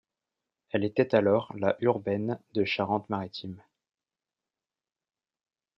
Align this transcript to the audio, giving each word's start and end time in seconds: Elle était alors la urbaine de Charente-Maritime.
Elle 0.71 0.83
était 0.83 1.13
alors 1.13 1.55
la 1.55 1.75
urbaine 1.79 2.39
de 2.55 2.65
Charente-Maritime. 2.65 3.61